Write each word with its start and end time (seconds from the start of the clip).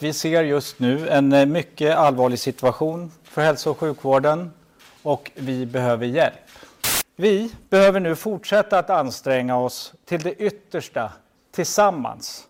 Vi 0.00 0.12
ser 0.12 0.44
just 0.44 0.78
nu 0.78 1.08
en 1.08 1.32
eh, 1.32 1.46
mycket 1.46 1.96
allvarlig 1.96 2.38
situation 2.38 3.12
för 3.22 3.42
hälso 3.42 3.70
och 3.70 3.78
sjukvården 3.78 4.52
och 5.02 5.30
vi 5.34 5.66
behöver 5.66 6.06
hjälp. 6.06 6.50
Vi 7.16 7.54
behöver 7.68 8.00
nu 8.00 8.16
fortsätta 8.16 8.78
att 8.78 8.90
anstränga 8.90 9.56
oss 9.56 9.94
till 10.04 10.20
det 10.20 10.32
yttersta 10.32 11.12
tillsammans 11.50 12.46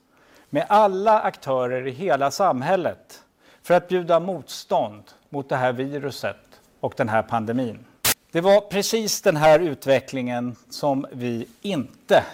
med 0.51 0.67
alla 0.69 1.21
aktörer 1.21 1.87
i 1.87 1.91
hela 1.91 2.31
samhället 2.31 3.23
för 3.63 3.75
att 3.75 3.89
bjuda 3.89 4.21
motstånd 4.21 5.03
mot 5.29 5.49
det 5.49 5.57
här 5.57 5.73
viruset 5.73 6.61
och 6.81 6.95
den 6.97 7.09
här 7.09 7.23
pandemin. 7.23 7.85
Det 8.31 8.41
var 8.41 8.61
precis 8.61 9.23
den 9.23 9.37
här 9.37 9.59
utvecklingen 9.59 10.57
som 10.71 11.07
vi 11.13 11.49
inte 11.63 12.25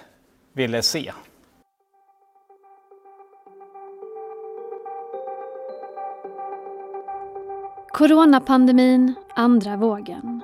ville 0.53 0.83
se. 0.83 1.13
Coronapandemin, 7.95 9.15
andra 9.35 9.77
vågen. 9.77 10.41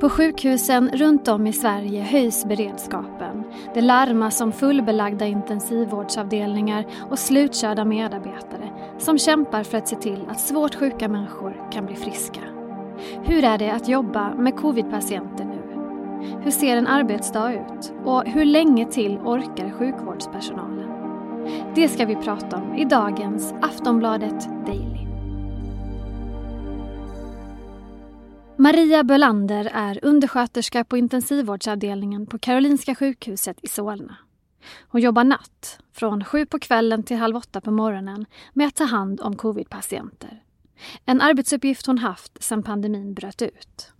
På 0.00 0.08
sjukhusen 0.08 0.90
runt 0.92 1.28
om 1.28 1.46
i 1.46 1.52
Sverige 1.52 2.02
höjs 2.02 2.44
beredskapen. 2.44 3.44
Det 3.74 3.80
larmas 3.80 4.40
om 4.40 4.52
fullbelagda 4.52 5.26
intensivvårdsavdelningar 5.26 6.86
och 7.10 7.18
slutkörda 7.18 7.84
medarbetare 7.84 8.70
som 8.98 9.18
kämpar 9.18 9.62
för 9.62 9.78
att 9.78 9.88
se 9.88 9.96
till 9.96 10.24
att 10.28 10.40
svårt 10.40 10.74
sjuka 10.74 11.08
människor 11.08 11.70
kan 11.72 11.86
bli 11.86 11.96
friska. 11.96 12.40
Hur 13.22 13.44
är 13.44 13.58
det 13.58 13.70
att 13.70 13.88
jobba 13.88 14.34
med 14.34 14.56
covidpatienter 14.56 15.44
nu? 15.44 15.62
Hur 16.42 16.50
ser 16.50 16.76
en 16.76 16.86
arbetsdag 16.86 17.52
ut? 17.52 17.92
Och 18.04 18.24
hur 18.26 18.44
länge 18.44 18.86
till 18.86 19.18
orkar 19.18 19.70
sjukvårdspersonalen? 19.70 20.90
Det 21.74 21.88
ska 21.88 22.04
vi 22.04 22.16
prata 22.16 22.56
om 22.56 22.74
i 22.74 22.84
dagens 22.84 23.54
Aftonbladet 23.62 24.66
Daily. 24.66 24.89
Maria 28.60 29.04
Bölander 29.04 29.70
är 29.74 29.98
undersköterska 30.02 30.84
på 30.84 30.96
intensivvårdsavdelningen 30.96 32.26
på 32.26 32.38
Karolinska 32.38 32.94
sjukhuset 32.94 33.58
i 33.62 33.68
Solna. 33.68 34.16
Hon 34.88 35.00
jobbar 35.00 35.24
natt, 35.24 35.78
från 35.92 36.24
sju 36.24 36.46
på 36.46 36.58
kvällen 36.58 37.02
till 37.02 37.16
halv 37.16 37.36
åtta 37.36 37.60
på 37.60 37.70
morgonen 37.70 38.26
med 38.52 38.66
att 38.66 38.74
ta 38.74 38.84
hand 38.84 39.20
om 39.20 39.36
covidpatienter. 39.36 40.42
En 41.04 41.20
arbetsuppgift 41.20 41.86
hon 41.86 41.98
haft 41.98 42.42
sedan 42.42 42.62
pandemin 42.62 43.14
bröt 43.14 43.42
ut. 43.42 43.92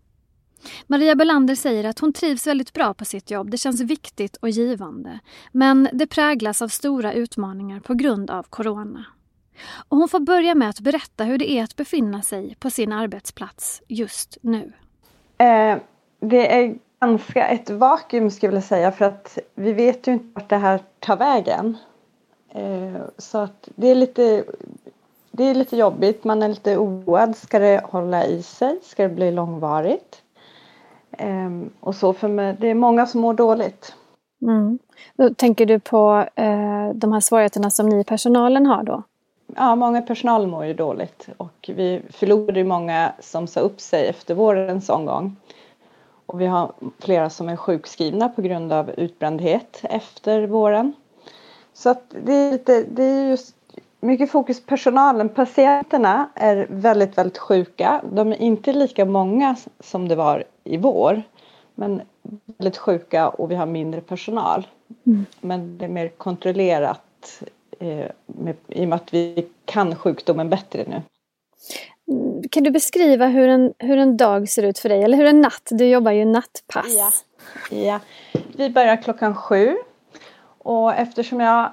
Maria 0.87 1.15
Bölander 1.15 1.55
säger 1.55 1.85
att 1.85 1.99
hon 1.99 2.13
trivs 2.13 2.47
väldigt 2.47 2.73
bra 2.73 2.95
på 2.95 3.05
sitt 3.05 3.31
jobb. 3.31 3.51
Det 3.51 3.59
känns 3.59 3.81
viktigt 3.81 4.37
och 4.37 4.51
givande. 4.51 5.19
Men 5.53 5.89
det 5.93 6.07
präglas 6.07 6.63
av 6.63 6.69
stora 6.69 7.13
utmaningar 7.13 7.81
på 7.81 7.95
grund 7.95 8.31
av 8.31 8.43
corona. 8.43 9.05
Och 9.89 9.97
hon 9.97 10.09
får 10.09 10.21
börja 10.21 10.55
med 10.55 10.69
att 10.69 10.81
berätta 10.81 11.25
hur 11.25 11.39
det 11.39 11.51
är 11.51 11.65
att 11.65 11.77
befinna 11.77 12.23
sig 12.23 12.57
på 12.61 12.71
sin 12.71 12.93
arbetsplats 12.93 13.83
just 13.89 14.39
nu. 14.43 14.73
Eh, 15.39 15.79
det 16.21 16.55
är 16.55 16.75
ganska 17.01 17.49
ett 17.49 17.71
vakuum 17.71 18.31
skulle 18.31 18.47
jag 18.47 18.51
vilja 18.51 18.69
säga 18.69 18.93
för 18.93 19.05
att 19.05 19.39
vi 19.55 19.73
vet 19.73 20.07
ju 20.07 20.13
inte 20.13 20.29
vart 20.35 20.49
det 20.49 20.57
här 20.57 20.81
tar 20.99 21.17
vägen. 21.17 21.77
Eh, 22.49 23.03
så 23.19 23.39
att 23.39 23.69
det 23.75 23.89
är 23.89 23.95
lite 23.95 24.45
det 25.31 25.45
är 25.45 25.55
lite 25.55 25.77
jobbigt, 25.77 26.25
man 26.25 26.43
är 26.43 26.49
lite 26.49 26.77
oroad. 26.77 27.37
Ska 27.37 27.59
det 27.59 27.81
hålla 27.85 28.27
i 28.27 28.43
sig? 28.43 28.79
Ska 28.83 29.03
det 29.03 29.15
bli 29.15 29.31
långvarigt? 29.31 30.23
Ehm, 31.19 31.71
och 31.81 31.95
så 31.95 32.13
för 32.13 32.29
mig, 32.29 32.57
det 32.61 32.69
är 32.69 32.75
många 32.75 33.07
som 33.07 33.21
mår 33.21 33.35
dåligt. 33.35 33.95
Mm. 34.43 34.79
Då 35.17 35.35
tänker 35.35 35.67
du 35.67 35.81
på 35.81 36.27
eh, 36.35 36.91
de 36.95 37.13
här 37.13 37.21
svårigheterna 37.21 37.71
som 37.71 37.89
ni 37.89 38.01
i 38.01 38.05
personalen 38.05 38.67
har 38.67 38.83
då? 38.83 39.03
Ja, 39.57 39.75
många 39.75 40.03
personal 40.03 40.47
mår 40.47 40.65
ju 40.65 40.75
dåligt 40.75 41.29
och 41.37 41.71
vi 41.75 42.03
förlorade 42.11 42.65
många 42.65 43.13
som 43.21 43.47
sa 43.47 43.61
upp 43.61 43.81
sig 43.81 44.07
efter 44.07 44.35
vårens 44.35 44.89
omgång. 44.89 45.37
Och 46.27 46.41
vi 46.41 46.47
har 46.47 46.73
flera 46.99 47.31
som 47.31 47.49
är 47.49 47.57
sjukskrivna 47.57 48.29
på 48.29 48.43
grund 48.43 48.73
av 48.73 48.91
utbrändhet 48.91 49.81
efter 49.83 50.47
våren. 50.47 50.93
Så 51.73 51.91
att 51.91 52.15
det 52.25 52.33
är 52.33 52.53
lite, 52.53 52.83
det 52.83 53.03
är 53.03 53.29
just 53.29 53.55
mycket 54.01 54.31
fokus 54.31 54.61
på 54.61 54.67
personalen. 54.67 55.29
Patienterna 55.29 56.29
är 56.35 56.67
väldigt, 56.71 57.19
väldigt 57.19 57.39
sjuka. 57.39 58.03
De 58.13 58.33
är 58.33 58.43
inte 58.43 58.73
lika 58.73 59.05
många 59.05 59.57
som 59.81 60.09
det 60.09 60.15
var 60.15 60.45
i 60.65 60.77
vår. 60.77 61.23
Men 61.75 62.03
väldigt 62.47 62.79
sjuka 62.79 63.29
och 63.29 63.51
vi 63.51 63.55
har 63.55 63.67
mindre 63.67 64.01
personal. 64.01 64.67
Mm. 65.07 65.27
Men 65.41 65.79
det 65.79 65.85
är 65.85 65.89
mer 65.89 66.09
kontrollerat 66.09 67.43
med, 68.27 68.57
i 68.69 68.85
och 68.85 68.89
med 68.89 68.97
att 68.97 69.15
vi 69.15 69.47
kan 69.65 69.97
sjukdomen 69.97 70.51
bättre 70.51 70.85
nu. 70.89 71.03
Kan 72.51 72.63
du 72.63 72.71
beskriva 72.71 73.27
hur 73.27 73.49
en, 73.49 73.73
hur 73.79 73.97
en 73.97 74.17
dag 74.17 74.49
ser 74.49 74.63
ut 74.63 74.79
för 74.79 74.89
dig? 74.89 75.03
Eller 75.03 75.17
hur 75.17 75.27
en 75.27 75.41
natt? 75.41 75.69
Du 75.71 75.87
jobbar 75.87 76.13
ju 76.13 76.25
nattpass. 76.25 76.97
Ja. 76.97 77.13
ja. 77.77 78.01
Vi 78.57 78.71
börjar 78.71 79.03
klockan 79.03 79.35
sju. 79.35 79.77
Och 80.59 80.95
eftersom 80.95 81.41
jag 81.41 81.71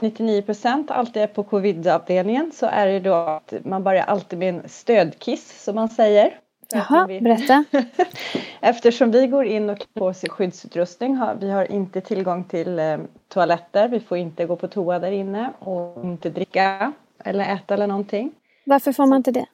99 0.00 0.42
procent 0.42 0.90
alltid 0.90 1.22
är 1.22 1.26
på 1.26 1.42
covidavdelningen 1.42 2.52
så 2.54 2.66
är 2.66 2.86
det 2.86 3.00
då 3.00 3.14
att 3.14 3.54
man 3.64 3.84
börjar 3.84 4.04
alltid 4.04 4.38
med 4.38 4.54
en 4.54 4.68
stödkiss 4.68 5.64
som 5.64 5.74
man 5.74 5.88
säger. 5.88 6.38
Jaha, 6.72 7.06
vi... 7.06 7.20
berätta. 7.20 7.64
Eftersom 8.60 9.10
vi 9.10 9.26
går 9.26 9.44
in 9.44 9.70
och 9.70 9.78
klär 9.78 10.00
på 10.00 10.06
oss 10.06 10.24
skyddsutrustning, 10.28 11.16
har, 11.16 11.34
vi 11.34 11.50
har 11.50 11.72
inte 11.72 12.00
tillgång 12.00 12.44
till 12.44 12.78
eh, 12.78 12.98
toaletter, 13.28 13.88
vi 13.88 14.00
får 14.00 14.18
inte 14.18 14.46
gå 14.46 14.56
på 14.56 14.68
toa 14.68 14.98
där 14.98 15.12
inne 15.12 15.52
och 15.58 16.04
inte 16.04 16.30
dricka 16.30 16.92
eller 17.24 17.54
äta 17.54 17.74
eller 17.74 17.86
någonting. 17.86 18.32
Varför 18.64 18.92
får 18.92 19.06
man 19.06 19.16
inte 19.16 19.32
det? 19.32 19.46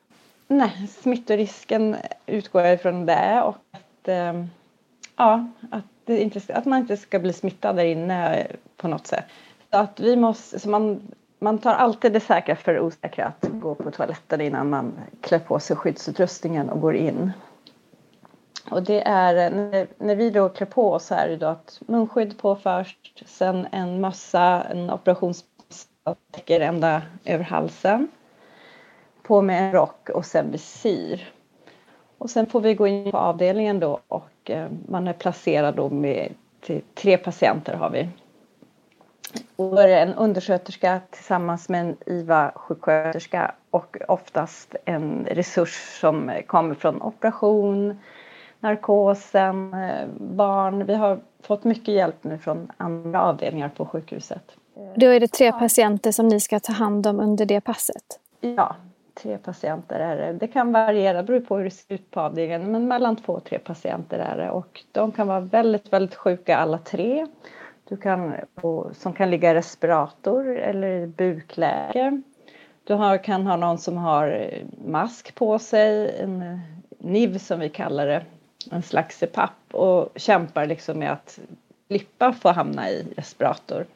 Nej, 0.49 0.89
smittorisken 1.01 1.97
utgår 2.27 2.67
ifrån 2.67 3.07
det 3.07 3.43
och 3.43 3.57
att, 3.71 4.09
eh, 4.09 4.45
ja, 5.17 5.47
att, 5.71 6.09
inte, 6.11 6.55
att 6.55 6.65
man 6.65 6.81
inte 6.81 6.97
ska 6.97 7.19
bli 7.19 7.33
smittad 7.33 7.77
där 7.77 7.85
inne 7.85 8.47
på 8.77 8.89
något 8.89 9.07
sätt 9.07 9.25
att 9.75 10.01
vi 10.01 10.17
måste, 10.17 10.59
så 10.59 10.69
man, 10.69 11.03
man 11.39 11.59
tar 11.59 11.75
alltid 11.75 12.13
det 12.13 12.21
säkra 12.21 12.57
för 12.57 12.73
det 12.73 12.81
osäkra 12.81 13.27
att 13.27 13.49
gå 13.51 13.75
på 13.75 13.91
toaletten 13.91 14.41
innan 14.41 14.71
man 14.71 14.93
klär 15.21 15.39
på 15.39 15.59
sig 15.59 15.77
skyddsutrustningen 15.77 16.71
och 16.71 16.81
går 16.81 16.97
in. 16.97 17.33
Och 18.71 18.83
det 18.83 19.03
är 19.03 19.51
när, 19.51 19.87
när 19.99 20.17
vi 20.17 20.31
då 20.31 20.49
klär 20.49 20.67
på 20.67 20.93
oss 20.93 21.11
här 21.11 21.37
då 21.37 21.47
att 21.47 21.81
munskydd 21.87 22.39
på 22.39 22.57
först, 22.57 23.23
sen 23.27 23.67
en 23.73 24.01
mössa, 24.01 24.63
en 24.71 24.91
operationsmössa 24.91 26.15
täcker 26.31 26.61
ända 26.61 27.03
över 27.25 27.45
halsen. 27.45 28.09
På 29.23 29.43
med 29.43 29.63
en 29.63 29.73
rock 29.73 30.09
och 30.09 30.27
sen 30.27 30.51
visir. 30.51 31.33
Och 32.19 32.31
sen 32.31 32.47
får 32.47 32.61
vi 32.61 32.75
gå 32.75 32.87
in 32.87 33.11
på 33.11 33.19
avdelningen 33.19 33.81
då 33.81 34.01
och 34.09 34.51
eh, 34.51 34.69
man 34.89 35.09
är 35.09 35.13
placerad 35.13 35.75
då 35.75 35.91
med 35.91 36.35
tre 36.95 37.19
patienter 37.19 37.75
har 37.75 37.91
vi 37.91 38.09
och 39.57 39.71
då 39.71 39.79
är 39.79 39.89
det 39.89 39.99
en 39.99 40.15
undersköterska 40.15 41.01
tillsammans 41.11 41.69
med 41.69 41.81
en 41.81 41.97
IVA-sjuksköterska 42.07 43.55
och 43.71 43.97
oftast 44.09 44.77
en 44.85 45.27
resurs 45.31 45.99
som 46.01 46.33
kommer 46.47 46.75
från 46.75 47.03
operation, 47.03 48.01
narkosen, 48.61 49.75
eh, 49.75 50.07
barn. 50.19 50.87
Vi 50.87 50.95
har 50.95 51.21
fått 51.43 51.65
mycket 51.65 51.95
hjälp 51.95 52.25
nu 52.25 52.39
från 52.39 52.73
andra 52.77 53.23
avdelningar 53.23 53.69
på 53.69 53.87
sjukhuset. 53.87 54.57
Då 54.97 55.07
är 55.07 55.21
det 55.21 55.33
tre 55.33 55.53
patienter 55.53 56.13
som 56.13 56.29
ni 56.29 56.41
ska 56.41 56.61
ta 56.61 56.73
hand 56.73 57.07
om 57.07 57.21
under 57.21 57.47
det 57.47 57.61
passet? 57.61 58.21
Ja, 58.41 58.77
tre 59.15 59.39
patienter 59.39 60.01
är 60.01 60.17
det. 60.17 60.33
Det 60.33 60.49
kan 60.49 60.73
variera, 60.73 61.17
det 61.17 61.23
beror 61.23 61.41
på 61.41 61.57
hur 61.57 61.65
det 61.65 61.71
ser 61.71 61.95
ut 61.95 62.11
på 62.11 62.21
avdelningen, 62.21 62.73
men 62.73 62.89
mellan 62.89 63.17
två 63.17 63.33
och 63.33 63.45
tre 63.45 63.59
patienter 63.59 64.19
är 64.19 64.37
det 64.37 64.51
och 64.51 64.83
de 64.93 65.13
kan 65.13 65.27
vara 65.27 65.41
väldigt, 65.41 65.93
väldigt 65.93 66.15
sjuka 66.15 66.57
alla 66.57 66.79
tre. 66.79 67.27
Du 67.89 67.97
kan, 67.97 68.35
som 68.93 69.13
kan 69.13 69.31
ligga 69.31 69.51
i 69.51 69.55
respirator 69.55 70.57
eller 70.57 70.89
i 70.89 71.07
bukläge. 71.07 72.23
Du 72.85 72.95
har, 72.95 73.19
kan 73.19 73.47
ha 73.47 73.57
någon 73.57 73.79
som 73.79 73.97
har 73.97 74.29
eh, 74.29 74.67
mask 74.87 75.35
på 75.35 75.59
sig, 75.59 76.17
en 76.21 76.43
eh, 76.43 76.59
NIV 76.99 77.39
som 77.39 77.61
vi 77.61 77.69
kallar 77.69 78.07
det, 78.07 78.25
en 78.71 78.83
slags 78.83 79.19
CPAP 79.19 79.75
och 79.75 80.09
kämpar 80.17 80.67
liksom 80.67 80.99
med 80.99 81.13
att 81.13 81.39
slippa 81.89 82.33
få 82.33 82.49
hamna 82.49 82.91
i 82.91 83.07
respirator. 83.17 83.87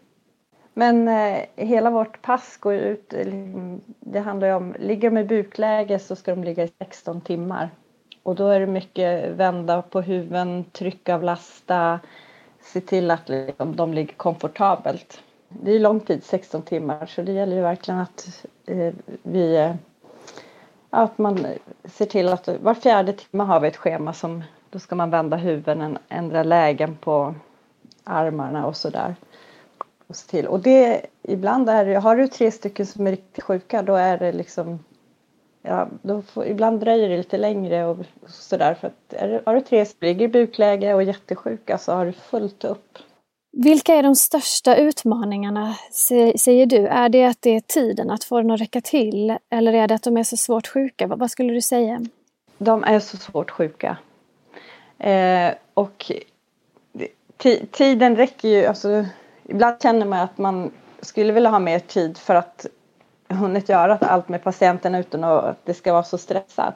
Men 0.74 1.08
eh, 1.08 1.38
hela 1.56 1.90
vårt 1.90 2.22
pass 2.22 2.56
går 2.56 2.74
ut, 2.74 3.12
eh, 3.12 3.24
liksom, 3.24 3.80
det 4.00 4.20
handlar 4.20 4.48
ju 4.48 4.54
om, 4.54 4.74
ligger 4.78 5.10
de 5.10 5.18
i 5.18 5.24
bukläge 5.24 5.98
så 5.98 6.16
ska 6.16 6.34
de 6.34 6.44
ligga 6.44 6.64
i 6.64 6.70
16 6.78 7.20
timmar. 7.20 7.70
Och 8.22 8.34
då 8.34 8.48
är 8.48 8.60
det 8.60 8.66
mycket 8.66 9.30
vända 9.30 9.82
på 9.82 10.00
huven, 10.00 10.64
tryckavlasta, 10.64 12.00
se 12.68 12.80
till 12.80 13.10
att 13.10 13.28
liksom, 13.28 13.76
de 13.76 13.94
ligger 13.94 14.14
komfortabelt. 14.14 15.20
Det 15.48 15.72
är 15.72 15.80
lång 15.80 16.00
tid, 16.00 16.24
16 16.24 16.62
timmar, 16.62 17.06
så 17.06 17.22
det 17.22 17.32
gäller 17.32 17.56
ju 17.56 17.62
verkligen 17.62 18.00
att 18.00 18.46
eh, 18.66 18.94
vi 19.22 19.56
eh, 19.56 19.74
att 20.90 21.18
man 21.18 21.46
ser 21.84 22.06
till 22.06 22.28
att 22.28 22.48
var 22.48 22.74
fjärde 22.74 23.12
timme 23.12 23.44
har 23.44 23.60
vi 23.60 23.68
ett 23.68 23.76
schema 23.76 24.12
som 24.12 24.44
då 24.70 24.78
ska 24.78 24.94
man 24.94 25.10
vända 25.10 25.36
huvuden, 25.36 25.98
ändra 26.08 26.42
lägen 26.42 26.96
på 26.96 27.34
armarna 28.04 28.66
och 28.66 28.76
sådär. 28.76 29.16
till. 30.28 30.46
Och 30.46 30.60
det, 30.60 31.06
ibland 31.22 31.68
är 31.68 31.84
det, 31.84 31.94
har 31.94 32.16
du 32.16 32.28
tre 32.28 32.50
stycken 32.50 32.86
som 32.86 33.06
är 33.06 33.10
riktigt 33.10 33.44
sjuka 33.44 33.82
då 33.82 33.94
är 33.94 34.18
det 34.18 34.32
liksom 34.32 34.78
Ja, 35.62 35.88
då 36.02 36.22
får, 36.22 36.46
ibland 36.46 36.80
dröjer 36.80 37.08
det 37.08 37.16
lite 37.16 37.38
längre 37.38 37.86
och 37.86 37.96
sådär 38.26 38.74
för 38.74 38.86
att 38.86 39.12
är, 39.12 39.42
har 39.46 39.54
du 39.54 39.60
tre 39.60 39.86
ligger 40.00 40.24
i 40.24 40.28
bukläge 40.28 40.94
och 40.94 41.02
jättesjuka 41.02 41.78
så 41.78 41.92
har 41.92 42.06
du 42.06 42.12
fullt 42.12 42.64
upp. 42.64 42.98
Vilka 43.52 43.94
är 43.94 44.02
de 44.02 44.14
största 44.14 44.76
utmaningarna 44.76 45.74
säger 46.36 46.66
du? 46.66 46.86
Är 46.86 47.08
det 47.08 47.24
att 47.24 47.42
det 47.42 47.50
är 47.50 47.60
tiden 47.60 48.10
att 48.10 48.24
få 48.24 48.40
den 48.40 48.50
att 48.50 48.60
räcka 48.60 48.80
till 48.80 49.36
eller 49.50 49.72
är 49.72 49.88
det 49.88 49.94
att 49.94 50.02
de 50.02 50.16
är 50.16 50.22
så 50.22 50.36
svårt 50.36 50.66
sjuka? 50.66 51.06
Vad 51.06 51.30
skulle 51.30 51.52
du 51.52 51.60
säga? 51.60 52.00
De 52.58 52.84
är 52.84 53.00
så 53.00 53.16
svårt 53.16 53.50
sjuka. 53.50 53.96
Eh, 54.98 55.54
och 55.74 56.12
tiden 57.70 58.16
räcker 58.16 58.48
ju, 58.48 58.66
alltså, 58.66 59.04
ibland 59.44 59.82
känner 59.82 60.06
man 60.06 60.18
att 60.18 60.38
man 60.38 60.70
skulle 61.00 61.32
vilja 61.32 61.50
ha 61.50 61.58
mer 61.58 61.78
tid 61.78 62.18
för 62.18 62.34
att 62.34 62.66
hunnit 63.28 63.68
göra 63.68 63.98
allt 64.00 64.28
med 64.28 64.42
patienten 64.42 64.94
utan 64.94 65.24
att 65.24 65.66
det 65.66 65.74
ska 65.74 65.92
vara 65.92 66.04
så 66.04 66.18
stressat. 66.18 66.74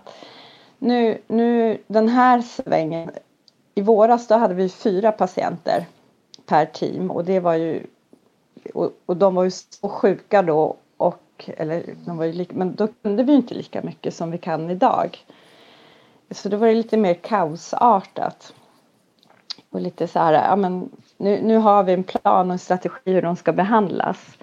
Nu, 0.78 1.18
nu 1.26 1.78
den 1.86 2.08
här 2.08 2.42
svängen, 2.42 3.10
i 3.74 3.82
våras 3.82 4.26
då 4.26 4.34
hade 4.34 4.54
vi 4.54 4.68
fyra 4.68 5.12
patienter 5.12 5.86
per 6.46 6.66
team 6.66 7.10
och 7.10 7.24
det 7.24 7.40
var 7.40 7.54
ju 7.54 7.86
och, 8.74 8.92
och 9.06 9.16
de 9.16 9.34
var 9.34 9.44
ju 9.44 9.50
så 9.50 9.88
sjuka 9.88 10.42
då 10.42 10.76
och 10.96 11.50
eller 11.56 11.94
de 12.04 12.16
var 12.16 12.24
ju 12.24 12.32
lika, 12.32 12.54
men 12.56 12.74
då 12.74 12.88
kunde 13.02 13.22
vi 13.22 13.32
inte 13.32 13.54
lika 13.54 13.82
mycket 13.82 14.14
som 14.14 14.30
vi 14.30 14.38
kan 14.38 14.70
idag. 14.70 15.24
Så 16.30 16.48
det 16.48 16.56
var 16.56 16.66
det 16.66 16.74
lite 16.74 16.96
mer 16.96 17.14
kaosartat. 17.14 18.54
Och 19.70 19.80
lite 19.80 20.08
så 20.08 20.18
här, 20.18 20.32
ja 20.32 20.56
men 20.56 20.90
nu, 21.16 21.40
nu 21.42 21.56
har 21.56 21.82
vi 21.82 21.92
en 21.92 22.04
plan 22.04 22.46
och 22.46 22.52
en 22.52 22.58
strategi 22.58 23.12
hur 23.12 23.22
de 23.22 23.36
ska 23.36 23.52
behandlas 23.52 24.38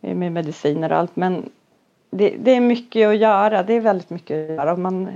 med 0.00 0.32
mediciner 0.32 0.92
och 0.92 0.98
allt 0.98 1.16
men 1.16 1.50
det, 2.10 2.34
det, 2.38 2.50
är 2.50 2.60
mycket 2.60 3.08
att 3.08 3.16
göra, 3.16 3.62
det 3.62 3.74
är 3.74 3.80
väldigt 3.80 4.10
mycket 4.10 4.50
att 4.50 4.56
göra. 4.56 4.76
Man, 4.76 5.08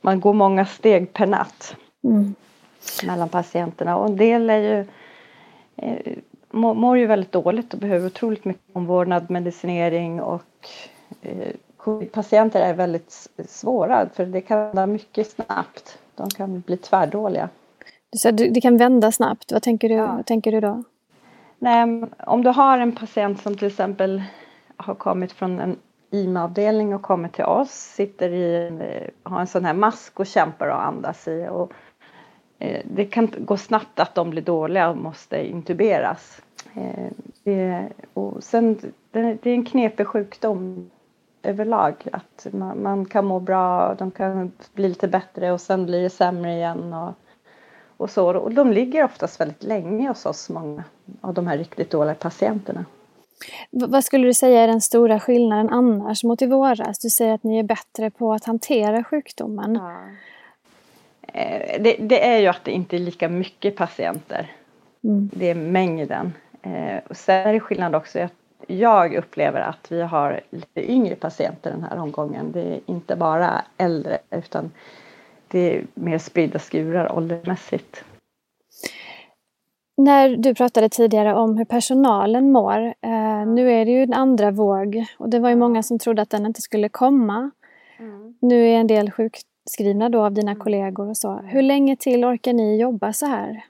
man 0.00 0.20
går 0.20 0.32
många 0.32 0.66
steg 0.66 1.12
per 1.12 1.26
natt 1.26 1.76
mm. 2.04 2.34
mellan 3.06 3.28
patienterna 3.28 3.96
och 3.96 4.06
en 4.06 4.16
del 4.16 4.50
är 4.50 4.58
ju 4.58 4.86
eh, 5.76 6.16
mår 6.50 6.98
ju 6.98 7.06
väldigt 7.06 7.32
dåligt 7.32 7.74
och 7.74 7.80
behöver 7.80 8.06
otroligt 8.06 8.44
mycket 8.44 8.76
omvårdnad, 8.76 9.30
medicinering 9.30 10.20
och 10.20 10.68
eh, 11.22 11.52
patienter 12.12 12.60
är 12.60 12.74
väldigt 12.74 13.28
svåra 13.48 14.08
för 14.14 14.26
det 14.26 14.40
kan 14.40 14.74
vara 14.74 14.86
mycket 14.86 15.30
snabbt. 15.30 15.98
De 16.14 16.30
kan 16.30 16.60
bli 16.60 16.76
tvärdåliga. 16.76 17.48
Så 18.16 18.30
det 18.30 18.60
kan 18.60 18.76
vända 18.76 19.12
snabbt, 19.12 19.52
vad 19.52 19.62
tänker 19.62 19.88
du, 19.88 19.94
ja. 19.94 20.14
vad 20.16 20.26
tänker 20.26 20.52
du 20.52 20.60
då? 20.60 20.84
Nej, 21.58 22.02
om 22.18 22.42
du 22.42 22.50
har 22.50 22.78
en 22.78 22.92
patient 22.92 23.42
som 23.42 23.56
till 23.56 23.68
exempel 23.68 24.22
har 24.76 24.94
kommit 24.94 25.32
från 25.32 25.60
en 25.60 25.76
IMA-avdelning 26.10 26.94
och 26.94 27.02
kommit 27.02 27.32
till 27.32 27.44
oss, 27.44 27.70
sitter 27.70 28.30
i, 28.30 28.66
eh, 28.66 29.30
har 29.30 29.40
en 29.40 29.46
sån 29.46 29.64
här 29.64 29.74
mask 29.74 30.20
och 30.20 30.26
kämpar 30.26 30.68
och 30.68 30.86
andas 30.86 31.28
i 31.28 31.48
och 31.50 31.72
eh, 32.58 32.82
det 32.84 33.04
kan 33.04 33.30
gå 33.38 33.56
snabbt 33.56 34.00
att 34.00 34.14
de 34.14 34.30
blir 34.30 34.42
dåliga 34.42 34.88
och 34.88 34.96
måste 34.96 35.46
intuberas. 35.46 36.42
Eh, 36.74 37.12
det, 37.44 37.88
och 38.14 38.44
sen, 38.44 38.78
det, 39.10 39.20
är 39.20 39.54
en 39.54 39.64
knepig 39.64 40.06
sjukdom 40.06 40.90
överlag. 41.42 41.94
Att 42.12 42.46
man, 42.52 42.82
man, 42.82 43.04
kan 43.04 43.24
må 43.24 43.40
bra, 43.40 43.94
de 43.94 44.10
kan 44.10 44.52
bli 44.74 44.88
lite 44.88 45.08
bättre 45.08 45.52
och 45.52 45.60
sen 45.60 45.86
blir 45.86 46.02
det 46.02 46.10
sämre 46.10 46.52
igen. 46.52 46.92
Och, 46.92 47.14
och, 47.98 48.10
så. 48.10 48.36
och 48.36 48.54
de 48.54 48.72
ligger 48.72 49.04
oftast 49.04 49.40
väldigt 49.40 49.62
länge 49.62 50.08
hos 50.08 50.26
oss, 50.26 50.48
många 50.48 50.84
av 51.20 51.34
de 51.34 51.46
här 51.46 51.58
riktigt 51.58 51.90
dåliga 51.90 52.14
patienterna. 52.14 52.84
Vad 53.70 54.04
skulle 54.04 54.26
du 54.26 54.34
säga 54.34 54.60
är 54.60 54.66
den 54.66 54.80
stora 54.80 55.20
skillnaden 55.20 55.68
annars 55.70 56.24
mot 56.24 56.42
i 56.42 56.46
våras? 56.46 56.98
Du 56.98 57.10
säger 57.10 57.34
att 57.34 57.42
ni 57.42 57.58
är 57.58 57.62
bättre 57.62 58.10
på 58.10 58.32
att 58.32 58.44
hantera 58.44 59.04
sjukdomen. 59.04 59.74
Ja. 59.74 60.02
Eh, 61.32 61.82
det, 61.82 61.96
det, 62.00 62.26
är 62.26 62.38
ju 62.38 62.46
att 62.46 62.64
det 62.64 62.70
inte 62.70 62.96
är 62.96 63.00
lika 63.00 63.28
mycket 63.28 63.76
patienter. 63.76 64.52
Mm. 65.04 65.30
Det 65.34 65.50
är 65.50 65.54
mängden. 65.54 66.32
Eh, 66.62 66.98
och 67.08 67.16
sen 67.16 67.48
är 67.48 67.52
det 67.52 67.60
skillnad 67.60 67.94
också 67.94 68.20
att 68.20 68.32
jag 68.66 69.14
upplever 69.14 69.60
att 69.60 69.92
vi 69.92 70.02
har 70.02 70.40
lite 70.50 70.90
yngre 70.92 71.14
patienter 71.14 71.70
den 71.70 71.84
här 71.84 71.98
omgången. 71.98 72.52
Det 72.52 72.60
är 72.60 72.80
inte 72.86 73.16
bara 73.16 73.64
äldre 73.76 74.18
utan 74.30 74.70
det 75.50 75.76
är 75.76 75.86
mer 75.94 76.18
spridda 76.18 76.58
skurar 76.58 77.12
åldersmässigt. 77.12 78.04
När 79.96 80.36
du 80.36 80.54
pratade 80.54 80.88
tidigare 80.88 81.34
om 81.34 81.56
hur 81.56 81.64
personalen 81.64 82.52
mår. 82.52 82.78
Eh, 82.86 83.46
nu 83.46 83.72
är 83.72 83.84
det 83.84 83.90
ju 83.90 84.02
en 84.02 84.12
andra 84.12 84.50
våg 84.50 85.04
och 85.18 85.28
det 85.28 85.38
var 85.38 85.48
ju 85.48 85.56
många 85.56 85.82
som 85.82 85.98
trodde 85.98 86.22
att 86.22 86.30
den 86.30 86.46
inte 86.46 86.62
skulle 86.62 86.88
komma. 86.88 87.50
Mm. 87.98 88.34
Nu 88.40 88.68
är 88.68 88.76
en 88.76 88.86
del 88.86 89.10
sjukskrivna 89.10 90.08
då 90.08 90.24
av 90.24 90.32
dina 90.32 90.50
mm. 90.50 90.62
kollegor 90.62 91.08
och 91.08 91.16
så. 91.16 91.36
Hur 91.36 91.62
länge 91.62 91.96
till 91.96 92.24
orkar 92.24 92.52
ni 92.52 92.80
jobba 92.80 93.12
så 93.12 93.26
här? 93.26 93.64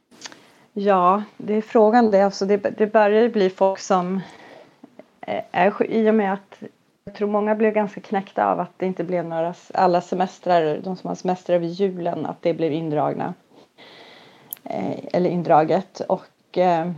Ja, 0.72 1.22
det 1.36 1.54
är 1.54 1.60
frågan 1.60 2.10
det. 2.10 2.22
Alltså 2.22 2.46
det, 2.46 2.56
det 2.56 2.86
börjar 2.92 3.28
bli 3.28 3.50
folk 3.50 3.78
som 3.78 4.20
eh, 5.20 5.42
är 5.52 5.90
i 5.90 6.10
och 6.10 6.14
med 6.14 6.32
att 6.32 6.62
jag 7.08 7.14
tror 7.14 7.28
många 7.28 7.55
blev 7.55 7.72
ganska 7.72 8.00
knäckta 8.00 8.46
av 8.46 8.60
att 8.60 8.72
det 8.76 8.87
inte 8.87 9.05
blev 9.05 9.25
några, 9.25 9.55
alla 9.75 10.00
semestrar, 10.00 10.81
de 10.84 10.96
som 10.96 11.08
har 11.08 11.14
semester 11.14 11.55
över 11.55 11.66
julen, 11.66 12.26
att 12.26 12.43
det 12.43 12.55
blev 12.55 12.72
indragna. 12.72 13.34
Eh, 14.64 14.99
eller 15.12 15.31
indraget 15.31 16.00
och 16.00 16.58
eh, 16.58 16.90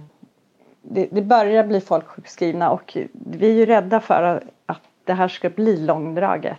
det, 0.82 1.08
det, 1.10 1.22
börjar 1.22 1.64
bli 1.64 1.80
folk 1.80 2.06
sjukskrivna 2.06 2.70
och 2.70 2.96
vi 3.12 3.50
är 3.50 3.54
ju 3.54 3.66
rädda 3.66 4.00
för 4.00 4.42
att 4.66 4.82
det 5.04 5.12
här 5.12 5.28
ska 5.28 5.50
bli 5.50 5.76
långdraget. 5.76 6.58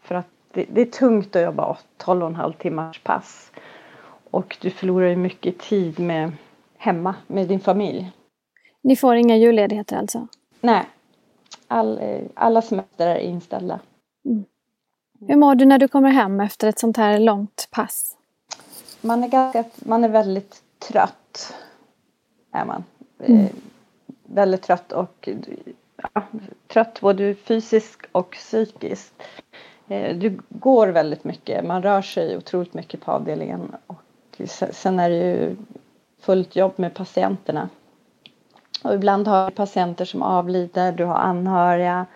För 0.00 0.14
att 0.14 0.28
det, 0.52 0.66
det 0.68 0.80
är 0.80 0.86
tungt 0.86 1.36
att 1.36 1.42
jobba 1.42 1.76
12,5 1.98 2.52
timmars 2.52 3.00
pass. 3.00 3.52
Och 4.30 4.56
du 4.60 4.70
förlorar 4.70 5.06
ju 5.06 5.16
mycket 5.16 5.58
tid 5.58 5.98
med, 6.00 6.32
hemma 6.76 7.14
med 7.26 7.48
din 7.48 7.60
familj. 7.60 8.12
Ni 8.82 8.96
får 8.96 9.14
inga 9.14 9.36
julledigheter 9.36 9.96
alltså? 9.96 10.28
Nej. 10.60 10.84
All, 11.68 12.00
alla 12.34 12.62
semester 12.62 13.06
är 13.06 13.18
inställda. 13.18 13.80
Mm. 14.24 14.44
Hur 15.28 15.36
mår 15.36 15.54
du 15.54 15.64
när 15.64 15.78
du 15.78 15.88
kommer 15.88 16.10
hem 16.10 16.40
efter 16.40 16.68
ett 16.68 16.78
sånt 16.78 16.96
här 16.96 17.18
långt 17.18 17.68
pass? 17.70 18.16
Man 19.00 19.24
är, 19.24 19.28
ganska, 19.28 19.64
man 19.76 20.04
är 20.04 20.08
väldigt 20.08 20.62
trött. 20.78 21.54
Är 22.52 22.64
man. 22.64 22.84
Mm. 23.18 23.40
Eh, 23.40 23.50
väldigt 24.24 24.62
trött 24.62 24.92
och 24.92 25.28
ja, 25.96 26.22
trött 26.66 27.00
både 27.00 27.34
fysiskt 27.34 28.00
och 28.12 28.30
psykiskt. 28.30 29.22
Eh, 29.88 30.16
du 30.16 30.38
går 30.48 30.88
väldigt 30.88 31.24
mycket, 31.24 31.64
man 31.64 31.82
rör 31.82 32.02
sig 32.02 32.36
otroligt 32.36 32.74
mycket 32.74 33.00
på 33.00 33.12
avdelningen 33.12 33.76
och 33.86 34.02
sen 34.70 35.00
är 35.00 35.10
det 35.10 35.16
ju 35.16 35.56
fullt 36.20 36.56
jobb 36.56 36.72
med 36.76 36.94
patienterna. 36.94 37.68
Och 38.84 38.94
ibland 38.94 39.28
har 39.28 39.50
du 39.50 39.54
patienter 39.56 40.04
som 40.04 40.22
avlider, 40.22 40.92
du 40.92 41.04
har 41.04 41.14
anhöriga 41.14 42.06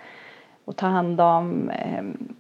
att 0.65 0.77
ta 0.77 0.87
hand 0.87 1.21
om. 1.21 1.71
Ehm, 1.71 2.35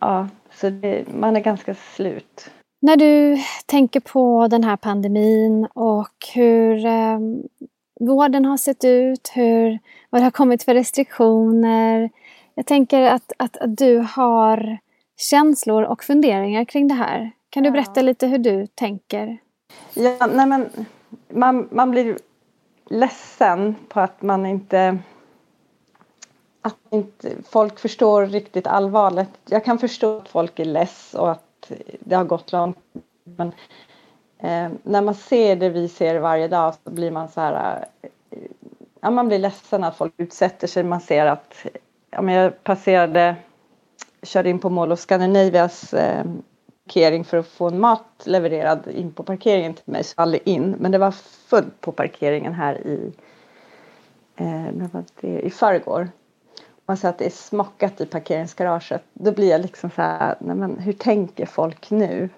ja, 0.00 0.28
så 0.54 0.70
det, 0.70 1.04
man 1.14 1.36
är 1.36 1.40
ganska 1.40 1.74
slut. 1.74 2.50
När 2.80 2.96
du 2.96 3.38
tänker 3.66 4.00
på 4.00 4.48
den 4.50 4.64
här 4.64 4.76
pandemin 4.76 5.66
och 5.74 6.26
hur 6.34 6.86
eh, 6.86 7.18
vården 8.00 8.44
har 8.44 8.56
sett 8.56 8.84
ut, 8.84 9.30
hur, 9.34 9.78
vad 10.10 10.20
det 10.20 10.24
har 10.24 10.30
kommit 10.30 10.62
för 10.62 10.74
restriktioner. 10.74 12.10
Jag 12.54 12.66
tänker 12.66 13.02
att, 13.02 13.32
att, 13.36 13.56
att 13.56 13.76
du 13.76 13.98
har 13.98 14.78
känslor 15.16 15.82
och 15.82 16.04
funderingar 16.04 16.64
kring 16.64 16.88
det 16.88 16.94
här. 16.94 17.30
Kan 17.50 17.62
du 17.62 17.70
berätta 17.70 18.02
lite 18.02 18.26
hur 18.26 18.38
du 18.38 18.66
tänker? 18.66 19.38
Ja, 19.94 20.26
nej 20.26 20.46
men 20.46 20.68
man, 21.28 21.68
man 21.70 21.90
blir 21.90 22.16
ledsen 22.92 23.76
på 23.88 24.00
att 24.00 24.22
man 24.22 24.46
inte 24.46 24.98
att 26.62 26.76
inte 26.90 27.32
folk 27.48 27.78
förstår 27.78 28.26
riktigt 28.26 28.66
allvaret. 28.66 29.28
Jag 29.44 29.64
kan 29.64 29.78
förstå 29.78 30.18
att 30.18 30.28
folk 30.28 30.58
är 30.58 30.64
less 30.64 31.14
och 31.14 31.30
att 31.30 31.72
det 32.00 32.14
har 32.14 32.24
gått 32.24 32.52
långt. 32.52 32.78
Men 33.24 33.48
eh, 34.38 34.72
när 34.82 35.02
man 35.02 35.14
ser 35.14 35.56
det 35.56 35.68
vi 35.68 35.88
ser 35.88 36.18
varje 36.20 36.48
dag 36.48 36.74
så 36.84 36.90
blir 36.90 37.10
man 37.10 37.28
så 37.28 37.40
här. 37.40 37.84
Eh, 38.02 38.38
ja, 39.00 39.10
man 39.10 39.28
blir 39.28 39.38
ledsen 39.38 39.84
att 39.84 39.96
folk 39.96 40.14
utsätter 40.16 40.66
sig. 40.66 40.84
Man 40.84 41.00
ser 41.00 41.26
att 41.26 41.66
ja, 42.10 42.22
men 42.22 42.34
jag 42.34 42.64
passerade, 42.64 43.36
körde 44.22 44.50
in 44.50 44.58
på 44.58 44.70
Mall 44.70 44.92
of 44.92 45.00
Scandinavias 45.00 45.94
eh, 45.94 46.24
parkering 46.86 47.24
för 47.24 47.36
att 47.36 47.46
få 47.46 47.68
en 47.68 47.80
mat 47.80 48.22
levererad 48.24 48.88
in 48.88 49.12
på 49.12 49.22
parkeringen 49.22 49.74
till 49.74 49.92
mig. 49.92 50.04
Så 50.04 50.14
aldrig 50.16 50.42
in, 50.44 50.76
men 50.78 50.92
det 50.92 50.98
var 50.98 51.10
fullt 51.46 51.80
på 51.80 51.92
parkeringen 51.92 52.52
här 52.52 52.86
i, 52.86 53.12
eh, 54.36 54.90
det, 55.20 55.40
i 55.40 55.50
förrgår 55.50 56.08
man 56.86 56.96
ser 56.96 57.08
att 57.08 57.18
det 57.18 57.26
är 57.26 57.30
smockat 57.30 58.00
i 58.00 58.06
parkeringsgaraget. 58.06 59.02
Då 59.12 59.32
blir 59.32 59.50
jag 59.50 59.60
liksom 59.60 59.90
så 59.90 60.02
här, 60.02 60.36
nej 60.38 60.56
men 60.56 60.78
hur 60.78 60.92
tänker 60.92 61.46
folk 61.46 61.90
nu? 61.90 62.28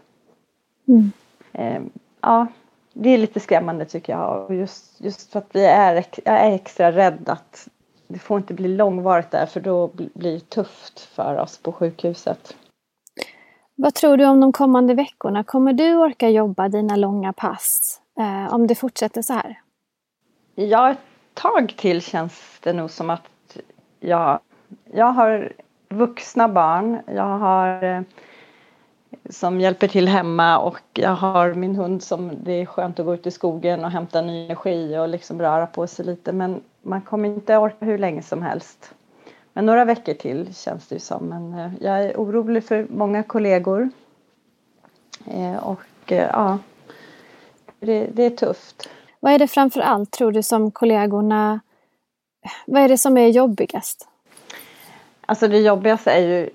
Mm. 0.89 1.13
Eh, 1.53 1.83
ja, 2.21 2.47
det 2.93 3.11
är 3.11 3.19
lite 3.19 3.41
skrämmande 3.41 3.85
tycker 3.85 4.13
jag. 4.13 4.45
Och 4.45 4.55
just, 4.55 5.01
just 5.01 5.33
för 5.33 5.39
att 5.39 5.49
vi 5.53 5.65
är, 5.65 6.07
jag 6.25 6.41
är 6.41 6.55
extra 6.55 6.93
rädd 6.93 7.29
att 7.29 7.69
det 8.09 8.19
får 8.19 8.39
inte 8.39 8.55
bli 8.55 8.69
långvarigt 8.69 9.31
där 9.31 9.47
för 9.47 9.61
då 9.61 9.91
blir 9.95 10.33
det 10.33 10.51
tufft 10.51 11.01
för 11.01 11.39
oss 11.39 11.59
på 11.59 11.73
sjukhuset. 11.73 12.57
Vad 13.76 13.95
tror 13.95 14.16
du 14.16 14.26
om 14.26 14.40
de 14.40 14.52
kommande 14.52 14.95
veckorna? 14.95 15.45
Kommer 15.45 15.73
du 15.73 15.97
orka 15.97 16.28
jobba 16.28 16.69
dina 16.69 16.97
långa 16.97 17.33
pass 17.33 18.00
eh, 18.19 18.54
om 18.54 18.66
det 18.66 18.75
fortsätter 18.75 19.23
så 19.23 19.33
här? 19.33 19.61
Ja, 20.54 20.90
ett 20.90 20.99
tag 21.35 21.75
till 21.76 22.02
känns 22.02 22.59
det 22.62 22.73
nog 22.73 22.90
som 22.90 23.11
att 23.11 23.57
jag, 24.00 24.40
jag 24.93 25.12
har 25.12 25.52
vuxna 25.88 26.49
barn. 26.49 26.99
Jag 27.07 27.38
har 27.38 27.85
eh, 27.85 28.00
som 29.31 29.61
hjälper 29.61 29.88
till 29.88 30.09
hemma 30.09 30.59
och 30.59 30.81
jag 30.93 31.14
har 31.14 31.54
min 31.54 31.76
hund 31.76 32.02
som 32.02 32.33
det 32.45 32.52
är 32.52 32.66
skönt 32.66 33.00
att 33.00 33.07
gå 33.07 33.14
ut 33.14 33.26
i 33.26 33.31
skogen 33.31 33.85
och 33.85 33.90
hämta 33.90 34.23
ny 34.23 34.45
energi 34.45 34.99
och 34.99 35.09
liksom 35.09 35.40
röra 35.40 35.66
på 35.66 35.87
sig 35.87 36.04
lite 36.04 36.33
men 36.33 36.62
man 36.83 37.02
kommer 37.02 37.28
inte 37.28 37.57
orka 37.57 37.85
hur 37.85 37.99
länge 37.99 38.23
som 38.23 38.43
helst. 38.43 38.95
Men 39.56 39.66
några 39.66 39.84
veckor 39.84 40.14
till 40.14 40.54
känns 40.54 40.88
det 40.88 40.94
ju 40.94 41.00
som. 41.00 41.25
Men 41.26 41.54
eh, 41.54 41.70
jag 41.80 42.02
är 42.02 42.16
orolig 42.16 42.64
för 42.64 42.87
många 42.90 43.23
kollegor. 43.23 43.90
Eh, 45.26 45.56
och 45.56 46.12
eh, 46.12 46.30
ja, 46.32 46.58
det, 47.80 48.06
det 48.12 48.23
är 48.23 48.30
tufft. 48.30 48.88
Vad 49.20 49.32
är 49.32 49.38
det 49.38 49.46
framför 49.46 49.80
allt 49.80 50.11
tror 50.11 50.32
du 50.32 50.42
som 50.42 50.70
kollegorna, 50.70 51.61
vad 52.66 52.82
är 52.82 52.88
det 52.88 52.99
som 52.99 53.18
är 53.18 53.28
jobbigast? 53.28 54.08
Alltså 55.26 55.49
det 55.49 55.58
jobbigaste 55.58 56.11
är 56.11 56.20
ju 56.20 56.50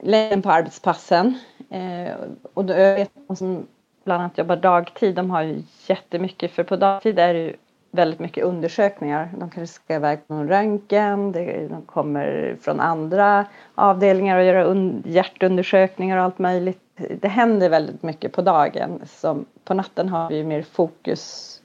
längden 0.00 0.42
på 0.42 0.50
arbetspassen. 0.50 1.38
Eh, 1.70 2.14
och 2.54 2.64
då, 2.64 2.74
jag 2.74 2.94
vet 2.94 3.10
de 3.26 3.36
som 3.36 3.66
bland 4.04 4.22
annat 4.22 4.38
jobbar 4.38 4.56
dagtid, 4.56 5.14
de 5.14 5.30
har 5.30 5.42
ju 5.42 5.62
jättemycket, 5.86 6.52
för 6.52 6.64
på 6.64 6.76
dagtid 6.76 7.18
är 7.18 7.34
det 7.34 7.40
ju 7.40 7.56
väldigt 7.94 8.20
mycket 8.20 8.44
undersökningar. 8.44 9.28
De 9.38 9.50
kanske 9.50 9.74
ska 9.74 9.94
iväg 9.94 10.28
på 10.28 10.34
någon 10.34 10.48
röntgen, 10.48 11.32
de 11.32 11.82
kommer 11.86 12.56
från 12.60 12.80
andra 12.80 13.46
avdelningar 13.74 14.38
och 14.38 14.44
göra 14.44 14.92
hjärtundersökningar 15.04 16.18
och 16.18 16.24
allt 16.24 16.38
möjligt. 16.38 16.80
Det 17.20 17.28
händer 17.28 17.68
väldigt 17.68 18.02
mycket 18.02 18.32
på 18.32 18.42
dagen. 18.42 19.00
Som 19.06 19.44
på 19.64 19.74
natten 19.74 20.08
har 20.08 20.28
vi 20.28 20.44
mer 20.44 20.62
fokus 20.62 21.58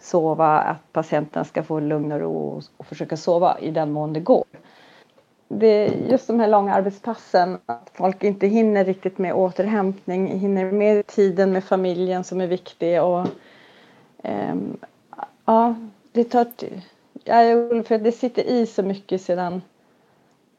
sova, 0.00 0.58
att 0.58 0.92
patienten 0.92 1.44
ska 1.44 1.62
få 1.62 1.80
lugn 1.80 2.12
och 2.12 2.20
ro 2.20 2.62
och 2.76 2.86
försöka 2.86 3.16
sova 3.16 3.58
i 3.58 3.70
den 3.70 3.92
mån 3.92 4.12
det 4.12 4.20
går. 4.20 4.44
Det 5.48 5.66
är 5.66 6.10
just 6.10 6.26
de 6.26 6.40
här 6.40 6.48
långa 6.48 6.74
arbetspassen, 6.74 7.58
att 7.66 7.90
folk 7.94 8.24
inte 8.24 8.46
hinner 8.46 8.84
riktigt 8.84 9.18
med 9.18 9.34
återhämtning, 9.34 10.38
hinner 10.38 10.72
med 10.72 11.06
tiden 11.06 11.52
med 11.52 11.64
familjen 11.64 12.24
som 12.24 12.40
är 12.40 12.46
viktig 12.46 13.02
och 13.02 13.26
ehm, 14.22 14.76
Ja, 15.48 15.74
det 16.12 16.24
tar... 16.24 16.46
Jag 17.24 17.44
är 17.44 17.56
orolig 17.56 17.86
för 17.86 17.98
det 17.98 18.12
sitter 18.12 18.42
i 18.42 18.66
så 18.66 18.82
mycket 18.82 19.22
sedan 19.22 19.62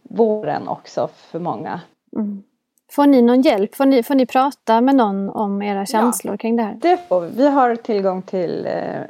våren 0.03 0.67
också 0.67 1.09
för 1.15 1.39
många. 1.39 1.81
Mm. 2.15 2.43
Får 2.91 3.07
ni 3.07 3.21
någon 3.21 3.41
hjälp? 3.41 3.75
Får 3.75 3.85
ni, 3.85 4.03
får 4.03 4.15
ni 4.15 4.25
prata 4.25 4.81
med 4.81 4.95
någon 4.95 5.29
om 5.29 5.61
era 5.61 5.85
känslor 5.85 6.33
ja, 6.33 6.37
kring 6.37 6.55
det 6.55 6.63
här? 6.63 6.77
Det 6.81 6.97
får 7.07 7.21
vi. 7.21 7.29
Vi 7.29 7.49
har 7.49 7.75
tillgång 7.75 8.21
till 8.21 8.65
eh, 8.65 9.01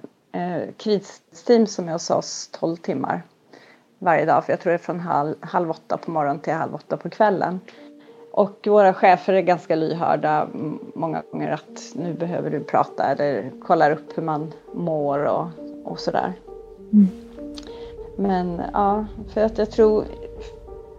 eh 0.42 0.70
kristeam 0.78 1.68
som 1.68 1.88
är 1.88 1.94
hos 1.94 2.10
oss 2.10 2.50
12 2.52 2.76
timmar 2.76 3.22
varje 4.00 4.26
dag. 4.26 4.46
För 4.46 4.54
jag 4.54 4.60
tror 4.60 4.72
det 4.72 4.76
är 4.76 4.78
från 4.78 5.00
halv, 5.00 5.36
halv 5.40 5.70
åtta 5.70 5.98
på 5.98 6.12
morgonen 6.12 6.40
till 6.40 6.54
halv 6.54 6.76
åtta 6.76 6.98
på 6.98 7.10
kvällen. 7.10 7.60
Och 8.32 8.68
våra 8.68 8.94
chefer 8.94 9.34
är 9.34 9.42
ganska 9.42 9.76
lyhörda 9.76 10.48
många 10.96 11.24
gånger 11.32 11.52
att 11.52 11.94
nu 11.96 12.14
behöver 12.14 12.50
du 12.50 12.60
prata 12.60 13.04
eller 13.04 13.52
kollar 13.60 13.92
upp 13.92 14.18
hur 14.18 14.24
man 14.24 14.54
mår 14.74 15.26
och 15.26 15.48
och 15.84 16.00
sådär. 16.00 16.34
Mm. 16.94 17.08
Men 18.16 18.62
ja, 18.74 19.06
för 19.34 19.42
att 19.42 19.58
jag 19.58 19.72
tror 19.72 20.06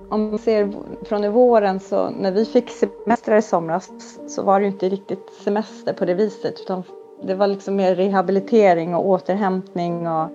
om 0.08 0.30
man 0.30 0.38
ser 0.38 0.72
från 1.04 1.24
i 1.24 1.28
våren 1.28 1.80
så 1.80 2.10
när 2.10 2.32
vi 2.32 2.44
fick 2.44 2.70
semester 2.70 3.36
i 3.36 3.42
somras 3.42 3.90
så 4.26 4.42
var 4.42 4.60
det 4.60 4.66
ju 4.66 4.72
inte 4.72 4.88
riktigt 4.88 5.32
semester 5.44 5.92
på 5.92 6.04
det 6.04 6.14
viset 6.14 6.60
utan 6.60 6.82
det 7.22 7.34
var 7.34 7.46
liksom 7.46 7.76
mer 7.76 7.94
rehabilitering 7.94 8.94
och 8.94 9.08
återhämtning 9.08 10.08
och 10.08 10.28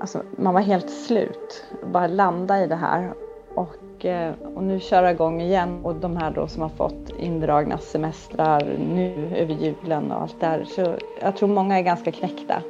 alltså 0.00 0.22
man 0.36 0.54
var 0.54 0.60
helt 0.60 0.90
slut. 0.90 1.64
Bara 1.92 2.06
landa 2.06 2.64
i 2.64 2.66
det 2.66 2.76
här 2.76 3.12
och, 3.54 4.04
eh, 4.04 4.34
och 4.54 4.62
nu 4.62 4.80
köra 4.80 5.10
igång 5.10 5.40
igen 5.40 5.80
och 5.84 5.94
de 5.94 6.16
här 6.16 6.30
då 6.30 6.48
som 6.48 6.62
har 6.62 6.68
fått 6.68 7.10
indragna 7.18 7.78
semestrar 7.78 8.78
nu 8.94 9.36
över 9.36 9.54
julen 9.54 10.12
och 10.12 10.22
allt 10.22 10.40
där 10.40 10.64
så 10.64 10.94
jag 11.20 11.36
tror 11.36 11.48
många 11.48 11.78
är 11.78 11.82
ganska 11.82 12.12
knäckta. 12.12 12.62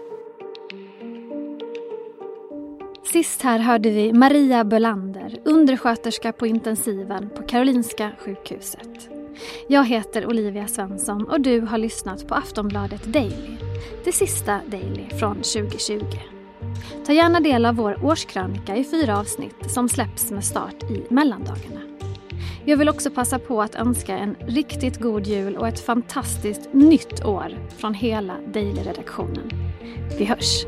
Sist 3.12 3.42
här 3.42 3.58
hörde 3.58 3.90
vi 3.90 4.12
Maria 4.12 4.64
Bölander, 4.64 5.40
undersköterska 5.44 6.32
på 6.32 6.46
intensiven 6.46 7.30
på 7.36 7.42
Karolinska 7.42 8.12
sjukhuset. 8.18 9.08
Jag 9.68 9.86
heter 9.86 10.26
Olivia 10.26 10.66
Svensson 10.66 11.28
och 11.28 11.40
du 11.40 11.60
har 11.60 11.78
lyssnat 11.78 12.28
på 12.28 12.34
Aftonbladet 12.34 13.04
Daily. 13.04 13.56
Det 14.04 14.12
sista 14.12 14.60
Daily 14.66 15.08
från 15.18 15.34
2020. 15.34 16.00
Ta 17.06 17.12
gärna 17.12 17.40
del 17.40 17.66
av 17.66 17.74
vår 17.74 18.04
årskrönika 18.04 18.76
i 18.76 18.84
fyra 18.84 19.18
avsnitt 19.18 19.70
som 19.70 19.88
släpps 19.88 20.30
med 20.30 20.44
start 20.44 20.82
i 20.90 21.06
mellandagarna. 21.10 21.80
Jag 22.64 22.76
vill 22.76 22.88
också 22.88 23.10
passa 23.10 23.38
på 23.38 23.62
att 23.62 23.74
önska 23.74 24.18
en 24.18 24.36
riktigt 24.40 25.00
god 25.00 25.26
jul 25.26 25.56
och 25.56 25.68
ett 25.68 25.80
fantastiskt 25.80 26.68
nytt 26.72 27.24
år 27.24 27.68
från 27.78 27.94
hela 27.94 28.34
Daily-redaktionen. 28.52 29.50
Vi 30.18 30.24
hörs! 30.24 30.66